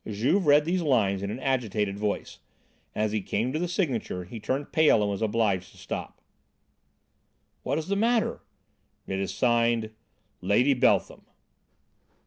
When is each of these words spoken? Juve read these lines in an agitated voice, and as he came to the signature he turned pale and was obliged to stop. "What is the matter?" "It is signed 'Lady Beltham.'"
Juve 0.09 0.47
read 0.47 0.65
these 0.65 0.81
lines 0.81 1.21
in 1.21 1.29
an 1.29 1.39
agitated 1.39 1.99
voice, 1.99 2.39
and 2.95 3.03
as 3.03 3.11
he 3.11 3.21
came 3.21 3.53
to 3.53 3.59
the 3.59 3.67
signature 3.67 4.23
he 4.23 4.39
turned 4.39 4.71
pale 4.71 4.99
and 5.03 5.11
was 5.11 5.21
obliged 5.21 5.71
to 5.73 5.77
stop. 5.77 6.19
"What 7.61 7.77
is 7.77 7.87
the 7.87 7.95
matter?" 7.95 8.41
"It 9.05 9.19
is 9.19 9.31
signed 9.31 9.91
'Lady 10.41 10.73
Beltham.'" 10.73 11.27